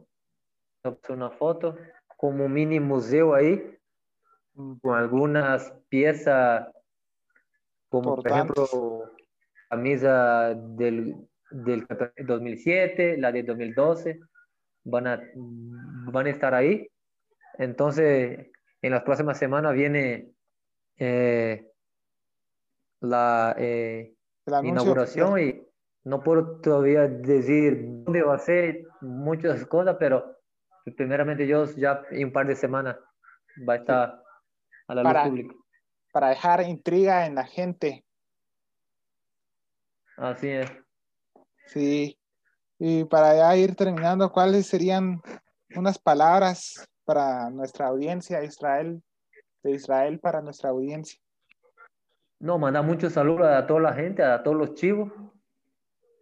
una 1.09 1.29
foto 1.29 1.77
como 2.17 2.45
un 2.45 2.53
mini 2.53 2.79
museo 2.79 3.33
ahí 3.33 3.77
con 4.81 4.95
algunas 4.95 5.71
piezas 5.89 6.67
como 7.89 8.15
por 8.15 8.27
ejemplo 8.27 8.67
camisa 9.69 10.53
del, 10.53 11.15
del 11.49 11.85
2007 12.25 13.17
la 13.17 13.31
de 13.31 13.43
2012 13.43 14.19
van 14.83 15.07
a, 15.07 15.21
van 15.35 16.27
a 16.27 16.29
estar 16.29 16.53
ahí. 16.53 16.87
Entonces, 17.57 18.47
en 18.81 18.91
las 18.91 19.03
próximas 19.03 19.37
semanas 19.37 19.73
viene 19.73 20.31
eh, 20.97 21.71
la, 22.99 23.55
eh, 23.57 24.15
inauguración 24.63 25.39
y 25.39 25.61
no 26.03 26.21
puedo 26.21 26.59
todavía 26.61 27.07
decir 27.07 27.85
dónde 27.85 28.23
va 28.23 28.35
a 28.35 28.39
ser 28.39 28.83
muchas 29.01 29.65
cosas, 29.65 29.95
pero 29.99 30.37
primeramente 30.97 31.47
yo 31.47 31.65
ya 31.75 32.03
en 32.11 32.25
un 32.25 32.33
par 32.33 32.47
de 32.47 32.55
semanas 32.55 32.97
va 33.67 33.73
a 33.73 33.77
estar 33.77 34.23
a 34.87 34.95
la 34.95 35.03
para, 35.03 35.25
luz 35.25 35.29
pública. 35.29 35.55
Para 36.11 36.29
dejar 36.29 36.61
intriga 36.63 37.25
en 37.25 37.35
la 37.35 37.45
gente. 37.45 38.03
Así 40.17 40.49
es. 40.49 40.71
Sí. 41.67 42.19
Y 42.85 43.05
para 43.05 43.33
ya 43.33 43.55
ir 43.55 43.77
terminando, 43.77 44.29
¿cuáles 44.29 44.67
serían 44.67 45.21
unas 45.73 45.97
palabras 45.97 46.85
para 47.05 47.49
nuestra 47.49 47.87
audiencia, 47.87 48.43
Israel, 48.43 49.01
de 49.63 49.71
Israel 49.71 50.19
para 50.19 50.41
nuestra 50.41 50.71
audiencia? 50.71 51.17
No, 52.39 52.59
manda 52.59 52.81
muchos 52.81 53.13
saludos 53.13 53.47
a 53.47 53.65
toda 53.67 53.79
la 53.79 53.93
gente, 53.93 54.21
a 54.21 54.43
todos 54.43 54.57
los 54.57 54.73
chivos, 54.73 55.09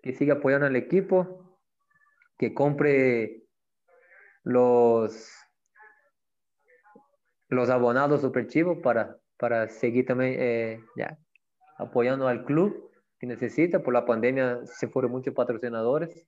que 0.03 0.13
siga 0.13 0.35
apoyando 0.35 0.67
al 0.67 0.75
equipo, 0.75 1.57
que 2.37 2.53
compre 2.53 3.41
los, 4.43 5.31
los 7.47 7.71
abonados 7.71 8.21
super 8.21 8.45
chivos 8.45 8.77
para, 8.83 9.17
para 9.37 9.67
seguir 9.67 10.05
también 10.05 10.35
eh, 10.37 10.79
ya, 10.95 11.17
apoyando 11.79 12.27
al 12.27 12.45
club 12.45 12.91
que 13.17 13.25
necesita. 13.25 13.81
Por 13.81 13.95
la 13.95 14.05
pandemia 14.05 14.63
se 14.65 14.87
fueron 14.87 15.11
muchos 15.11 15.33
patrocinadores 15.33 16.27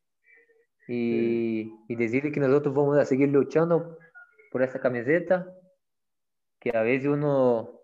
y, 0.87 1.71
y 1.87 1.95
decirle 1.95 2.31
que 2.31 2.39
nosotros 2.39 2.73
vamos 2.73 2.97
a 2.97 3.05
seguir 3.05 3.29
luchando 3.29 3.97
por 4.51 4.61
esta 4.61 4.79
camiseta, 4.79 5.47
que 6.59 6.75
a 6.77 6.81
veces 6.83 7.07
uno 7.07 7.81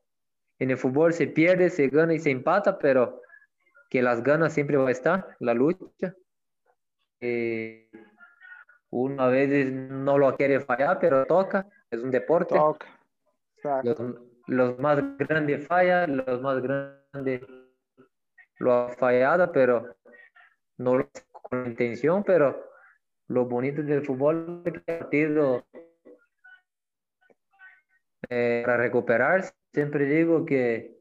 en 0.60 0.72
el 0.72 0.78
fútbol 0.78 1.14
se 1.14 1.28
pierde, 1.28 1.70
se 1.70 1.88
gana 1.88 2.14
y 2.14 2.20
se 2.20 2.32
empata, 2.32 2.78
pero 2.78 3.22
que 3.90 4.02
las 4.02 4.22
ganas 4.22 4.54
siempre 4.54 4.78
va 4.78 4.90
a 4.90 4.92
estar, 4.92 5.36
la 5.40 5.54
lucha. 5.54 6.14
Eh, 7.22 7.90
uno 8.92 9.24
a 9.24 9.30
veces 9.30 9.72
no 9.72 10.18
lo 10.18 10.36
quiere 10.36 10.60
fallar, 10.60 11.00
pero 11.00 11.26
toca, 11.26 11.68
es 11.90 12.00
un 12.00 12.12
deporte. 12.12 12.56
Toca. 12.56 12.88
Los, 13.84 13.98
los, 14.48 14.80
más 14.80 15.18
grandes 15.18 15.68
fallan, 15.68 16.18
los 16.18 16.42
más 16.42 16.62
grandes 16.62 17.42
lo 18.60 18.74
ha 18.74 18.90
fallado, 18.90 19.52
pero 19.52 19.96
no 20.78 20.98
lo 20.98 21.10
con 21.32 21.66
intención, 21.66 22.24
pero 22.24 22.69
lo 23.30 23.46
bonito 23.46 23.84
del 23.84 24.06
fútbol 24.06 24.63
es 24.65 24.74
que 24.74 24.80
el 24.80 24.84
partido 25.00 25.65
eh, 28.30 28.63
para 28.65 28.78
recuperarse. 28.78 29.54
Siempre 29.72 30.06
digo 30.06 30.46
que 30.46 30.98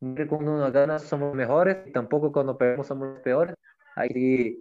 cuando 0.00 0.54
uno 0.54 0.72
gana 0.72 0.98
somos 0.98 1.34
mejores, 1.34 1.86
y 1.86 1.92
tampoco 1.92 2.32
cuando 2.32 2.56
perdemos 2.56 2.86
somos 2.86 3.08
los 3.08 3.20
peores. 3.20 3.54
Hay 3.94 4.08
que 4.08 4.58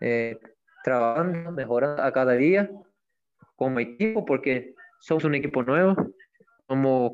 eh, 0.00 0.40
trabajando, 0.82 1.52
mejorando 1.52 2.02
a 2.02 2.12
cada 2.12 2.32
día 2.32 2.70
como 3.54 3.78
equipo, 3.78 4.24
porque 4.24 4.74
somos 5.00 5.24
un 5.24 5.34
equipo 5.34 5.62
nuevo, 5.62 5.94
somos 6.66 7.12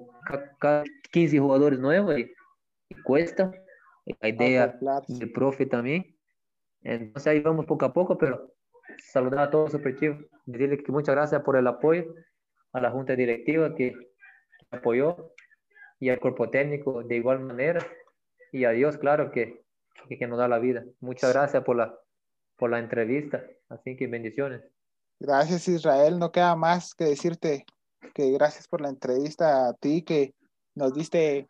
cada 0.61 0.85
15 1.11 1.39
jugadores 1.39 1.79
nuevos 1.81 2.19
y, 2.19 2.33
cuesta. 3.03 3.51
La 4.21 4.29
idea 4.29 4.79
del 5.09 5.33
profe 5.33 5.67
también. 5.67 6.17
Entonces 6.83 7.27
ahí 7.29 7.41
vamos 7.41 7.67
poco 7.67 7.85
a 7.85 7.93
poco, 7.93 8.19
pero 8.19 8.53
saludar 8.99 9.41
a 9.41 9.51
todos 9.51 9.73
Super 9.73 9.97
Chief, 9.97 10.17
decirles 10.47 10.83
que 10.85 10.93
muchas 10.93 11.15
gracias 11.15 11.43
por 11.43 11.57
el 11.57 11.67
apoyo 11.67 12.15
a 12.73 12.81
la 12.81 12.91
Junta 12.91 13.15
Directiva 13.15 13.75
que, 13.75 13.95
apoyó 14.71 15.35
y 16.01 16.09
al 16.09 16.19
cuerpo 16.19 16.49
técnico 16.49 17.03
de 17.03 17.17
igual 17.17 17.41
manera 17.41 17.87
y 18.53 18.65
a 18.65 18.71
Dios, 18.71 18.97
claro, 18.97 19.31
que, 19.31 19.63
que, 20.09 20.27
nos 20.27 20.39
da 20.39 20.49
la 20.49 20.59
vida. 20.59 20.83
Muchas 21.01 21.33
gracias 21.33 21.63
por 21.63 21.77
la, 21.77 21.95
por 22.57 22.71
la 22.71 22.79
entrevista, 22.79 23.45
así 23.69 23.97
que 23.97 24.07
bendiciones. 24.07 24.63
Gracias 25.21 25.69
Israel, 25.69 26.19
no 26.19 26.33
queda 26.33 26.57
más 26.57 26.95
que 26.95 27.05
decirte 27.05 27.67
que 28.15 28.31
gracias 28.33 28.67
por 28.67 28.81
la 28.81 28.89
entrevista 28.89 29.69
a 29.69 29.75
ti, 29.75 30.03
que 30.03 30.35
nos 30.75 30.95
diste 30.95 31.47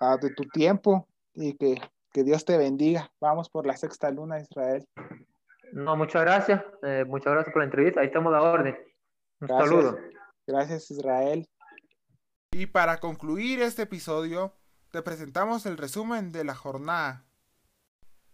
uh, 0.00 0.16
de 0.18 0.30
tu 0.30 0.44
tiempo 0.44 1.08
y 1.34 1.54
que, 1.54 1.76
que 2.12 2.24
Dios 2.24 2.44
te 2.44 2.56
bendiga. 2.56 3.10
Vamos 3.20 3.50
por 3.50 3.66
la 3.66 3.76
sexta 3.76 4.10
luna, 4.10 4.40
Israel. 4.40 4.86
No, 5.72 5.96
muchas 5.96 6.22
gracias. 6.22 6.62
Eh, 6.82 7.04
muchas 7.06 7.32
gracias 7.32 7.52
por 7.52 7.62
la 7.62 7.66
entrevista. 7.66 8.00
Ahí 8.00 8.06
estamos 8.06 8.32
a 8.32 8.36
la 8.36 8.42
orden. 8.42 8.78
Un 9.40 9.48
saludo. 9.48 9.98
Gracias, 10.46 10.90
Israel. 10.90 11.48
Y 12.50 12.66
para 12.66 13.00
concluir 13.00 13.62
este 13.62 13.82
episodio, 13.82 14.54
te 14.90 15.02
presentamos 15.02 15.64
el 15.64 15.78
resumen 15.78 16.30
de 16.30 16.44
la 16.44 16.54
jornada. 16.54 17.24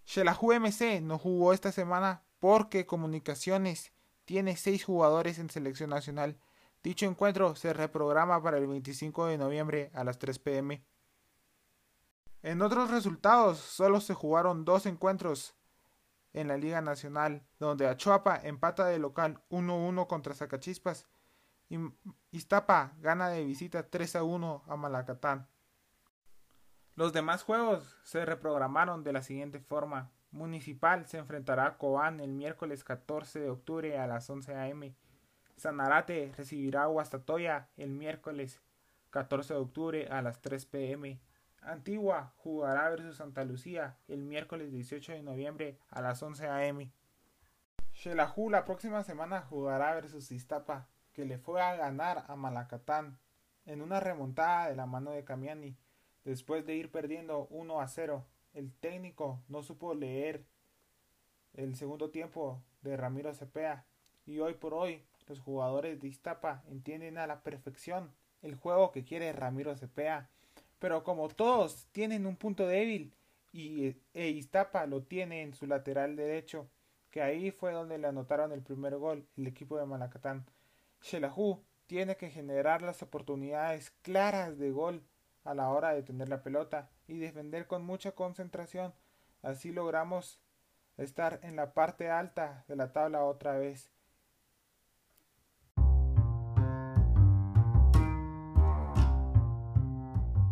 Shelahu 0.04 0.52
MC 0.54 1.00
no 1.00 1.18
jugó 1.18 1.52
esta 1.52 1.70
semana 1.70 2.24
porque 2.40 2.86
Comunicaciones 2.86 3.92
tiene 4.24 4.56
seis 4.56 4.84
jugadores 4.84 5.38
en 5.38 5.50
selección 5.50 5.90
nacional. 5.90 6.38
Dicho 6.82 7.06
encuentro 7.06 7.54
se 7.54 7.72
reprograma 7.72 8.42
para 8.42 8.58
el 8.58 8.66
25 8.66 9.26
de 9.26 9.38
noviembre 9.38 9.90
a 9.94 10.02
las 10.02 10.18
3 10.18 10.38
pm. 10.40 10.84
En 12.42 12.62
otros 12.62 12.90
resultados, 12.90 13.58
solo 13.58 14.00
se 14.00 14.14
jugaron 14.14 14.64
dos 14.64 14.86
encuentros 14.86 15.57
en 16.40 16.48
la 16.48 16.56
Liga 16.56 16.80
Nacional, 16.80 17.42
donde 17.58 17.86
Achuapa 17.86 18.40
empata 18.42 18.86
de 18.86 18.98
local 18.98 19.40
1-1 19.50 20.06
contra 20.06 20.34
Zacachispas 20.34 21.06
y 21.68 21.78
Iztapa 22.30 22.94
gana 23.00 23.28
de 23.28 23.44
visita 23.44 23.90
3-1 23.90 24.62
a 24.66 24.76
Malacatán. 24.76 25.48
Los 26.94 27.12
demás 27.12 27.42
juegos 27.42 27.96
se 28.02 28.24
reprogramaron 28.24 29.04
de 29.04 29.12
la 29.12 29.22
siguiente 29.22 29.60
forma. 29.60 30.10
Municipal 30.30 31.06
se 31.06 31.18
enfrentará 31.18 31.66
a 31.66 31.78
Cobán 31.78 32.20
el 32.20 32.32
miércoles 32.32 32.84
14 32.84 33.40
de 33.40 33.50
octubre 33.50 33.98
a 33.98 34.06
las 34.06 34.28
11 34.28 34.54
am. 34.54 34.94
Sanarate 35.56 36.32
recibirá 36.36 36.84
a 36.84 36.86
Guastatoya 36.86 37.68
el 37.76 37.90
miércoles 37.90 38.60
14 39.10 39.54
de 39.54 39.60
octubre 39.60 40.08
a 40.08 40.22
las 40.22 40.40
3 40.40 40.66
pm. 40.66 41.20
Antigua 41.68 42.32
jugará 42.36 42.88
versus 42.88 43.16
Santa 43.16 43.44
Lucía 43.44 43.98
el 44.08 44.24
miércoles 44.24 44.72
18 44.72 45.12
de 45.12 45.22
noviembre 45.22 45.78
a 45.90 46.00
las 46.00 46.22
11 46.22 46.48
am. 46.48 46.90
Shelahu 47.92 48.50
la 48.50 48.64
próxima 48.64 49.02
semana 49.02 49.42
jugará 49.42 49.94
versus 49.94 50.32
Iztapa, 50.32 50.88
que 51.12 51.24
le 51.24 51.38
fue 51.38 51.60
a 51.60 51.76
ganar 51.76 52.24
a 52.28 52.36
Malacatán 52.36 53.18
en 53.66 53.82
una 53.82 54.00
remontada 54.00 54.68
de 54.68 54.76
la 54.76 54.86
mano 54.86 55.10
de 55.10 55.24
Camiani 55.24 55.76
Después 56.24 56.66
de 56.66 56.74
ir 56.74 56.90
perdiendo 56.90 57.46
1 57.50 57.80
a 57.80 57.88
0, 57.88 58.26
el 58.52 58.72
técnico 58.74 59.42
no 59.48 59.62
supo 59.62 59.94
leer 59.94 60.44
el 61.54 61.74
segundo 61.74 62.10
tiempo 62.10 62.62
de 62.82 62.96
Ramiro 62.96 63.32
Cepea 63.32 63.86
y 64.26 64.40
hoy 64.40 64.54
por 64.54 64.74
hoy 64.74 65.06
los 65.26 65.40
jugadores 65.40 66.00
de 66.00 66.08
Iztapa 66.08 66.62
entienden 66.68 67.18
a 67.18 67.26
la 67.26 67.42
perfección 67.42 68.14
el 68.42 68.56
juego 68.56 68.92
que 68.92 69.04
quiere 69.04 69.32
Ramiro 69.32 69.74
Cepea. 69.74 70.30
Pero 70.78 71.02
como 71.04 71.28
todos 71.28 71.88
tienen 71.92 72.26
un 72.26 72.36
punto 72.36 72.66
débil 72.66 73.14
y 73.52 73.96
e 74.14 74.28
Iztapa 74.28 74.86
lo 74.86 75.02
tiene 75.02 75.42
en 75.42 75.54
su 75.54 75.66
lateral 75.66 76.16
derecho, 76.16 76.68
que 77.10 77.22
ahí 77.22 77.50
fue 77.50 77.72
donde 77.72 77.98
le 77.98 78.06
anotaron 78.06 78.52
el 78.52 78.62
primer 78.62 78.96
gol 78.96 79.26
el 79.36 79.46
equipo 79.46 79.78
de 79.78 79.86
Malacatán. 79.86 80.46
Shelahu 81.00 81.64
tiene 81.86 82.16
que 82.16 82.30
generar 82.30 82.82
las 82.82 83.02
oportunidades 83.02 83.90
claras 84.02 84.58
de 84.58 84.70
gol 84.70 85.02
a 85.44 85.54
la 85.54 85.70
hora 85.70 85.94
de 85.94 86.02
tener 86.02 86.28
la 86.28 86.42
pelota 86.42 86.90
y 87.06 87.18
defender 87.18 87.66
con 87.66 87.82
mucha 87.84 88.12
concentración. 88.12 88.92
Así 89.42 89.72
logramos 89.72 90.38
estar 90.98 91.40
en 91.42 91.56
la 91.56 91.72
parte 91.72 92.10
alta 92.10 92.64
de 92.68 92.76
la 92.76 92.92
tabla 92.92 93.24
otra 93.24 93.56
vez. 93.58 93.90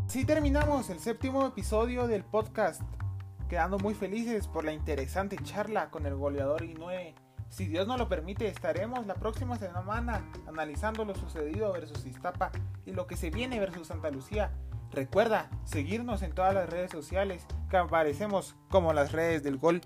Así 0.06 0.24
terminamos 0.24 0.88
el 0.88 1.00
séptimo 1.00 1.44
episodio 1.44 2.06
del 2.06 2.22
podcast, 2.22 2.80
quedando 3.48 3.76
muy 3.76 3.92
felices 3.92 4.46
por 4.46 4.64
la 4.64 4.72
interesante 4.72 5.36
charla 5.42 5.90
con 5.90 6.06
el 6.06 6.14
goleador 6.14 6.62
I9. 6.62 7.12
Si 7.48 7.66
Dios 7.66 7.88
nos 7.88 7.98
lo 7.98 8.08
permite, 8.08 8.46
estaremos 8.46 9.04
la 9.06 9.14
próxima 9.14 9.58
semana 9.58 10.24
analizando 10.46 11.04
lo 11.04 11.16
sucedido 11.16 11.72
versus 11.72 12.06
Iztapa 12.06 12.52
y 12.86 12.92
lo 12.92 13.08
que 13.08 13.16
se 13.16 13.30
viene 13.30 13.58
versus 13.58 13.88
Santa 13.88 14.10
Lucía. 14.10 14.52
Recuerda 14.92 15.50
seguirnos 15.64 16.22
en 16.22 16.32
todas 16.32 16.54
las 16.54 16.70
redes 16.70 16.92
sociales 16.92 17.44
que 17.68 17.76
aparecemos 17.76 18.54
como 18.70 18.92
las 18.92 19.10
redes 19.10 19.42
del 19.42 19.58
gol. 19.58 19.82